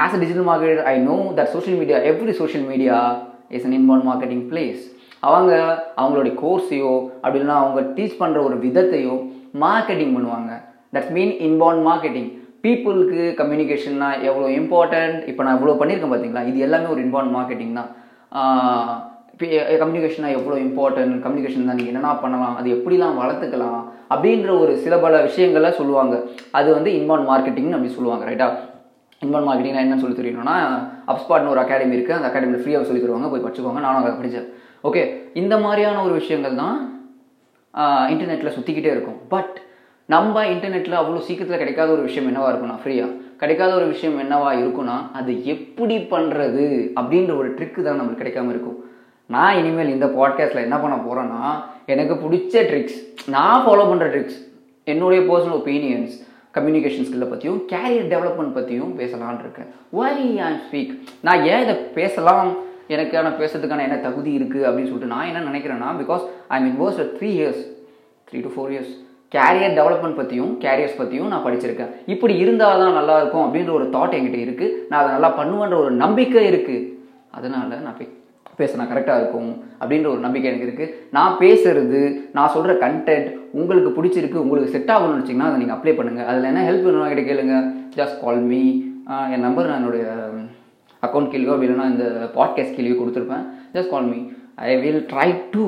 as 0.03 0.15
a 0.17 0.21
digital 0.23 0.49
market 0.51 0.83
I 0.83 0.99
know 1.11 1.17
that 1.37 1.53
social 1.55 1.79
media 1.79 1.99
every 2.11 2.35
social 2.41 2.67
media 2.67 2.97
is 3.49 3.65
an 3.65 3.73
inborn 3.73 4.07
marketing 4.09 4.45
place 4.53 4.83
அவங்க 5.21 5.53
அவங்களுடைய 5.97 6.35
கோர்ஸையோ 6.45 6.93
அப்படி 7.23 7.39
இல்லைனா 7.39 7.61
அவங்க 7.65 7.81
டீச் 7.97 8.21
பண்ணுற 8.21 8.41
ஒரு 8.49 8.57
விதத்தையோ 8.65 9.15
மார்க்கெட்டிங் 9.61 10.15
பண்ணுவாங்க. 10.17 10.51
தட்ஸ் 10.95 11.13
மீன் 11.13 11.33
இன்பார்ன் 11.49 11.87
மார்க்கெட்டிங் 11.87 12.31
பீப்புளுக்கு 12.65 13.23
கம்யூனிகேஷன்னா 13.41 14.11
எவ்வளோ 14.29 14.47
இம்பார்ட்டன்ட்? 14.61 15.19
இப்போ 15.31 15.43
நான் 15.47 15.57
இவ்வளோ 15.59 15.79
பண்ணியிருக்கேன் 15.81 16.13
பார்த்தீங்களா? 16.13 16.45
இது 16.51 16.59
எல்லாமே 16.67 16.93
ஒரு 16.95 17.03
இன்பார்ட் 17.07 17.35
மார்க்கெட்டிங் 17.39 17.79
தான். 17.81 17.91
கம்யூனிகேஷனா 19.83 20.29
எவ்வளோ 20.39 20.57
இம்பார்ட்டன்ட்? 20.67 21.15
கம்யூனிகேஷன் 21.25 21.67
தான் 21.69 21.79
நீங்கள் 21.79 21.93
என்னென்ன 21.93 22.13
பண்ணலாம்? 22.25 22.55
அது 22.61 22.69
எப்படிலாம் 22.77 23.19
வளர்த்துக்கலாம்? 23.23 23.81
அப்படின்ற 24.15 24.51
ஒரு 24.63 24.73
சில 24.85 24.95
பல 25.05 25.21
விஷயங்களை 25.29 25.71
சொல்லுவாங்க. 25.81 26.15
அது 26.59 26.69
வந்து 26.77 26.91
இன்பார்ன் 26.99 27.27
மார்க்கெட்டிங்னு 27.31 27.77
அப்படி 27.79 27.97
சொல்லுவாங்க 27.97 28.25
ரைட்டா 28.31 28.49
இன்பார்ன் 29.25 29.47
மார்க்கெட்டிங் 29.49 29.79
என்னன்னு 29.83 30.03
சொல்லி 30.05 30.19
தெரியணும்னா 30.21 30.57
அப்ஸ்பாட்னு 31.13 31.53
ஒரு 31.55 31.63
அகாடமி 31.65 31.97
இருக்குது 31.97 32.19
அந்த 32.19 32.29
அகாடமியில் 32.31 32.63
ஃப்ரீயாக 32.63 32.87
சொல்லி 32.89 33.03
தருவாங்க. 33.03 33.29
போய் 33.33 33.45
படிச்சுக்கோங்க. 33.45 33.83
நானும் 33.87 34.01
அதை 34.03 34.15
படித்தேன் 34.21 34.49
ஓகே 34.89 35.03
இந்த 35.43 35.55
மாதிரியான 35.67 36.03
ஒரு 36.07 36.15
விஷயங்கள் 36.21 36.61
தான் 36.63 36.77
இன்டர்நெட்டில் 38.13 38.55
சுற்றிக்கிட்டே 38.57 38.91
இருக்கும். 38.95 39.21
பட் 39.35 39.55
நம்ம 40.13 40.43
இன்டர்நெட்டில் 40.47 40.97
அவ்வளோ 41.01 41.21
சீக்கிரத்தில் 41.27 41.61
கிடைக்காத 41.61 41.91
ஒரு 41.91 42.03
விஷயம் 42.03 42.27
என்னவா 42.31 42.49
இருக்கும்னா 42.51 42.79
ஃப்ரீயாக 42.81 43.13
கிடைக்காத 43.43 43.75
ஒரு 43.75 43.87
விஷயம் 43.87 44.17
என்னவா 44.23 44.51
இருக்கும்னா 44.63 44.97
அது 45.19 45.33
எப்படி 45.45 45.97
பண்ணுறது 46.13 46.65
அப்படின்ற 47.01 47.33
ஒரு 47.37 47.49
ட்ரிக்கு 47.59 47.83
தான் 47.83 47.99
நம்மளுக்கு 48.01 48.23
கிடைக்காம 48.23 48.53
இருக்கும். 48.55 48.79
நான் 49.31 49.59
இனிமேல் 49.61 49.93
இந்த 49.95 50.07
பாட்காஸ்ட்டில் 50.17 50.65
என்ன 50.67 50.77
பண்ண 50.79 50.97
போகிறேன்னா 50.97 51.43
எனக்கு 51.93 52.15
பிடிச்ச 52.15 52.65
ட்ரிக்ஸ் 52.71 52.99
நான் 53.35 53.63
ஃபாலோ 53.67 53.87
பண்ணுற 53.91 54.09
ட்ரிக்ஸ் 54.15 54.39
என்னுடைய 54.93 55.21
பர்சனல் 55.31 55.57
ஒப்பீனியன்ஸ் 55.61 56.15
கம்யூனிகேஷன் 56.57 57.07
ஸ்கில்லை 57.07 57.29
பற்றியும் 57.31 57.61
கேரியர் 57.73 58.11
டெவலப்மெண்ட் 58.13 58.57
பற்றியும் 58.59 58.93
பேசலான் 58.99 59.41
இருக்கேன். 59.45 59.71
ஒய் 60.01 60.27
ஐ 60.49 60.53
ஸ்பீக் 60.67 60.93
நான் 61.29 61.45
ஏன் 61.53 61.63
இதை 61.65 61.77
பேசலாம்? 61.99 62.51
எனக்கான 62.95 63.29
பேசுறதுக்கான 63.41 63.85
என்ன 63.87 63.97
தகுதி 64.07 64.31
இருக்குது 64.39 64.67
அப்படின்னு 64.69 64.91
சொல்லிட்டு 64.91 65.15
நான் 65.15 65.29
என்ன 65.31 65.41
நினைக்கிறேன்னா 65.51 65.91
because 66.01 66.25
I 66.57 66.59
mean 66.65 66.79
where's 66.83 67.01
three 67.17 67.31
years 67.39 67.63
three 68.29 68.41
to 68.47 68.53
four 68.57 68.73
years 68.75 68.93
career 69.37 69.77
development 69.79 70.19
பற்றியும் 70.19 70.53
கேரியர்ஸ் 70.65 70.99
பற்றியும் 70.99 71.31
நான் 71.35 71.47
படிச்சிருக்கேன். 71.47 71.93
இப்படி 72.15 72.35
இருந்தால் 72.43 72.83
தான் 72.83 72.99
நல்லா 72.99 73.15
இருக்கும் 73.23 73.45
அப்படின்ற 73.47 73.73
ஒரு 73.79 73.87
தாட் 73.95 74.17
என்கிட்ட 74.19 74.41
இருக்குது 74.47 74.75
நான் 74.91 75.01
அதை 75.03 75.13
நல்லா 75.17 75.31
பண்ணுவேன்ற 75.39 75.79
ஒரு 75.85 75.93
நம்பிக்கை 76.03 76.45
இருக்குது 76.51 76.83
அதனால் 77.39 77.87
நான் 77.87 77.99
பே 78.01 78.07
பேசினா 78.59 78.85
கரெக்டாக 78.91 79.21
இருக்கும் 79.21 79.49
அப்படின்ற 79.81 80.09
ஒரு 80.13 80.21
நம்பிக்கை 80.25 80.49
எனக்கு 80.51 80.67
இருக்குது 80.69 80.93
நான் 81.17 81.33
பேசுறது 81.41 82.01
நான் 82.37 82.53
சொல்கிற 82.57 82.75
கண்டென்ட் 82.83 83.29
உங்களுக்கு 83.61 83.91
பிடிச்சிருக்கு 83.97 84.43
உங்களுக்கு 84.43 84.75
செட் 84.75 84.93
ஆகணும்னு 84.95 85.23
வச்சிங்கன்னா 85.23 85.49
அதை 85.51 85.59
நீங்கள் 85.63 85.77
அப்ளை 85.77 85.95
பண்ணுங்கள் 85.99 86.29
அதில் 86.31 86.51
என்ன 86.51 86.63
ஹெல்ப் 86.69 86.87
வேணும் 86.87 87.13
கிட்ட 87.13 87.25
கேளுங்க. 87.31 87.57
ஜஸ்ட் 87.97 88.21
கால் 88.23 88.41
மீ 88.53 88.63
என் 89.35 89.45
நம்பர் 89.47 89.69
நான் 89.71 89.81
என்னுடைய 89.81 90.05
அக்கௌண்ட் 91.03 91.33
கீழியோ 91.33 91.55
அப்படி 91.55 91.69
இல்லைன்னா 91.69 91.89
இந்த 91.95 92.07
பாட்காஸ்ட் 92.37 92.77
கீழியோ 92.77 92.95
கொடுத்துருப்பேன். 93.01 93.45
Just 93.75 93.93
call 93.95 94.09
me 94.13 94.21
I 94.71 94.77
will 94.85 95.03
try 95.13 95.29
to 95.57 95.65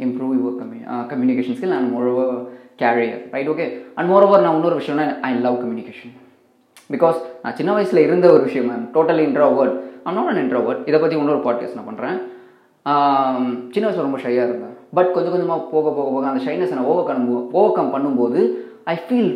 improve 0.00 0.32
your 0.38 0.56
கம்யூ 0.60 0.80
communication 1.10 1.56
skill 1.58 1.76
and 1.78 1.90
more 1.92 2.08
over 2.12 2.32
career 2.76 3.20
right 3.32 3.48
okay 3.48 3.66
and 3.94 4.08
more 4.10 4.26
over 4.26 4.44
நான் 4.44 4.56
இன்னொரு 4.56 4.78
விஷயம்னா 4.80 5.06
ஐ 5.22 5.32
லவ் 5.38 5.58
கம்யூனிகேஷன் 5.62 6.14
பிகாஸ் 6.90 7.16
நான் 7.42 7.54
சின்ன 7.54 7.70
வயசில் 7.72 8.04
இருந்த 8.04 8.26
ஒரு 8.32 8.42
விஷயம் 8.42 8.68
ma'am 8.70 8.84
totally 8.94 9.24
introvert 9.28 9.74
I'm 10.04 10.18
not 10.18 10.30
an 10.32 10.42
introvert 10.44 10.82
இதை 10.84 11.00
பற்றி 11.00 11.18
இன்னொரு 11.18 11.42
பாட்காஸ்ட் 11.46 11.78
நான் 11.78 11.88
பண்ணுறேன் 11.90 12.18
சின்ன 13.72 13.84
வயசில் 13.86 14.06
ரொம்ப 14.06 14.18
ஷையாக 14.18 14.48
இருந்தேன். 14.48 14.74
பட் 14.94 15.10
கொஞ்சம் 15.12 15.32
கொஞ்சமாக 15.32 15.60
போக 15.72 15.86
போக 15.90 16.08
போக 16.10 16.26
அந்த 16.28 16.42
ஷைனஸ் 16.44 16.72
நான் 16.74 16.88
ஓவர் 16.92 17.08
கம் 17.08 17.26
ஓவர் 17.52 17.72
கம் 17.72 17.92
பண்ணும்போது 17.94 18.40
I 18.84 18.96
feel 19.06 19.30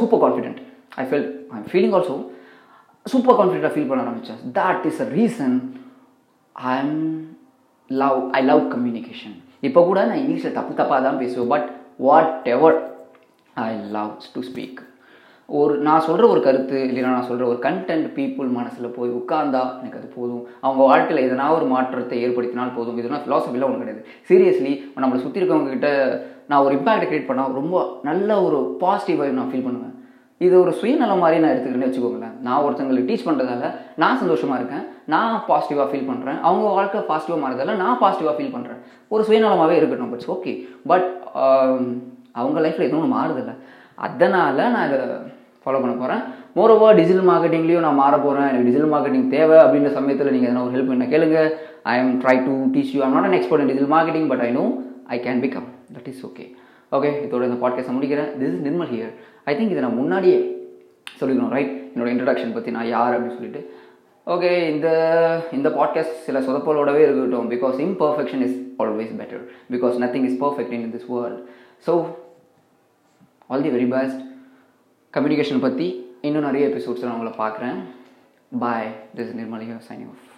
super 0.00 0.22
confident 0.24 0.58
I 0.96 1.04
feel 1.04 1.26
I 1.52 1.60
feeling 1.72 1.94
also 1.98 2.16
super 3.06 3.38
கான்ஃபிடென்ட்டாக 3.38 3.72
ஃபீல் 3.74 3.88
பண்ண 3.88 4.04
ஆரம்பித்தேன் 4.04 4.42
that 4.58 4.84
is 4.86 5.00
a 5.00 5.08
reason 5.16 5.56
I 6.56 6.74
am 6.78 6.98
love 7.90 8.18
I 8.32 8.42
love 8.42 8.62
communication 8.74 9.36
இப்போ 9.68 9.80
கூட 9.90 10.00
நான் 10.08 10.22
இங்கிலீஷில் 10.22 10.56
தப்பு 10.58 10.72
தப்பாக 10.80 11.00
தான் 11.06 11.20
பேசுவேன் 11.22 11.52
but 11.52 11.68
whatever 12.54 12.78
I 13.68 13.70
love 13.96 14.12
to 14.34 14.42
speak 14.48 14.80
ஒரு 15.48 15.72
நான் 15.86 16.04
சொல்கிற 16.06 16.24
ஒரு 16.32 16.40
கருத்து 16.44 16.76
இல்லைன்னா 16.90 17.14
நான் 17.14 17.26
சொல்கிற 17.30 17.44
ஒரு 17.50 17.58
கண்டென்ட் 17.64 18.06
பீப்புள் 18.18 18.48
மனசில் 18.58 18.94
போய் 18.96 19.10
உட்கார்ந்தா 19.18 19.62
எனக்கு 19.80 19.98
அது 20.00 20.08
போதும். 20.18 20.44
அவங்க 20.64 20.80
வாழ்க்கையில் 20.90 21.24
எதனா 21.26 21.46
ஒரு 21.56 21.66
மாற்றத்தை 21.72 22.18
ஏற்படுத்தினால் 22.26 22.76
போதும். 22.76 22.98
இதெல்லாம் 23.00 23.24
ஃபிலாசபிலாம் 23.24 23.72
ஒன்று 23.72 23.82
கிடையாது. 23.82 24.04
சீரியஸ்லி 24.28 24.72
நம்மளை 25.02 25.20
சுற்றி 25.24 25.40
இருக்கவங்க 25.40 25.74
கிட்ட 25.74 25.90
நான் 26.50 26.64
ஒரு 26.66 26.74
இம்பாக்ட் 26.78 27.08
கிரியேட் 27.10 27.28
பண்ணால் 27.30 27.58
ரொம்ப 27.60 27.84
நல்ல 28.08 28.40
ஒரு 28.46 28.60
பாசிட்டிவ் 28.84 29.20
வைப் 29.22 29.38
நான் 29.40 29.52
ஃபீல் 29.52 29.66
பண்ணுவேன். 29.68 29.93
இது 30.46 30.54
ஒரு 30.62 30.72
சுயநலம் 30.78 31.22
மாதிரி 31.22 31.36
நான் 31.42 31.52
எடுத்துக்கிட்டேன்னு 31.52 31.88
வச்சுக்கோங்களேன். 31.88 32.34
நான் 32.46 32.62
ஒருத்தங்களுக்கு 32.64 33.08
டீச் 33.10 33.26
பண்ணுறதால 33.26 33.68
நான் 34.02 34.18
சந்தோஷமாக 34.22 34.58
இருக்கேன். 34.60 34.84
நான் 35.12 35.34
பாசிட்டிவாக 35.50 35.86
ஃபீல் 35.90 36.08
பண்ணுறேன் 36.10 36.38
அவங்க 36.46 36.66
வாழ்க்கை 36.78 37.02
பாசிட்டிவாக 37.10 37.40
மாறதால 37.44 37.76
நான் 37.82 38.00
பாசிட்டிவாக 38.02 38.34
ஃபீல் 38.38 38.54
பண்ணுறேன் 38.56 38.80
ஒரு 39.14 39.22
சுயநலமாகவே 39.28 39.76
இருக்கட்டும் 39.80 40.12
பட்ஸ் 40.14 40.32
ஓகே 40.36 40.54
பட் 40.92 41.08
அவங்க 42.40 42.58
லைஃப்பில் 42.64 42.86
எதுவும் 42.88 43.02
ஒன்று 43.04 43.16
மாறுதில்லை. 43.18 43.54
அதனால் 44.06 44.60
நான் 44.74 44.86
இதை 44.88 44.98
ஃபாலோ 45.64 45.80
பண்ண 45.82 45.94
போகிறேன் 46.00 46.22
மோரோவர் 46.56 46.98
டிஜிட்டல் 47.00 47.28
மார்க்கெட்டிங்லேயும் 47.28 47.86
நான் 47.86 48.00
மாற 48.02 48.14
போகிறேன் 48.24 48.48
எனக்கு 48.50 48.66
டிஜிட்டல் 48.68 48.92
மார்க்கெட்டிங் 48.94 49.28
தேவை 49.36 49.56
அப்படின்ற 49.64 49.92
சமயத்தில் 49.98 50.32
நீங்கள் 50.34 50.50
எதனா 50.50 50.64
ஒரு 50.66 50.74
ஹெல்ப் 50.76 50.92
என்ன 50.96 51.06
கேளுங்க. 51.14 51.38
I 51.92 51.94
am 52.02 52.12
try 52.24 52.36
to 52.48 52.54
teach 52.74 52.92
you 52.96 53.00
I'm 53.06 53.16
not 53.16 53.28
an 53.28 53.38
expert 53.38 53.62
in 53.64 53.70
digital 53.72 53.94
marketing 53.94 54.28
but 54.32 54.44
I 54.48 54.50
know 54.58 54.66
I 55.16 55.18
can 55.26 55.42
become 55.46 55.68
that 55.96 56.10
is 56.12 56.22
okay 56.30 56.46
okay 56.96 57.10
இதோட 57.26 57.42
இந்த 57.48 57.58
பாட்காஸ்ட்டை 57.62 57.94
முடிக்கிறேன். 57.96 58.30
This 58.40 58.52
is 58.56 58.64
Nirmal 58.66 58.90
here 58.92 59.12
I 59.50 59.54
think 59.58 59.72
இதை 59.74 59.82
நான் 59.84 59.98
முன்னாடியே 60.00 60.38
சொல்லிக்கணும் 61.20 61.54
ரைட் 61.56 61.72
என்னோட 61.94 62.08
இன்ட்ரடக்ஷன் 62.14 62.54
பற்றி 62.56 62.70
நான் 62.76 62.92
யார் 62.96 63.14
அப்படின்னு 63.14 63.38
சொல்லிட்டு. 63.38 63.62
ஓகே 64.26 64.50
இந்த 64.72 64.88
இந்த 65.56 65.68
பாட்காஸ்ட் 65.78 66.20
சில 66.26 66.40
சொதப்பலோடவே 66.46 67.02
இருக்கட்டும். 67.06 67.48
Because 67.54 67.78
imperfection 67.86 68.44
is 68.46 68.56
always 68.84 69.12
better 69.20 69.42
because 69.74 69.96
nothing 70.04 70.26
is 70.28 70.38
perfect 70.44 70.76
in 70.78 70.86
this 70.94 71.08
world 71.14 71.40
so 71.86 71.94
all 73.48 73.66
the 73.66 73.74
very 73.76 73.88
best 73.96 74.22
communication 75.14 75.64
பற்றி 75.66 75.88
இன்னும் 76.28 76.46
நிறைய 76.48 76.64
எபிசோட்ஸ் 76.70 77.04
நான் 77.06 77.16
உங்களை 77.18 77.34
பார்க்குறேன். 77.42 77.78
Bye 78.64 78.88
this 79.18 79.34
Nirmaliya 79.40 79.76
signing 79.88 80.12
off 80.14 80.33